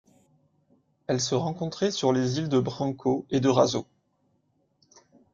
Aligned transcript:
Elle 1.05 1.21
se 1.21 1.35
rencontrait 1.35 1.91
sur 1.91 2.11
les 2.11 2.39
îles 2.39 2.49
de 2.49 2.57
Branco 2.59 3.27
et 3.29 3.39
de 3.39 3.49
Raso. 3.49 3.85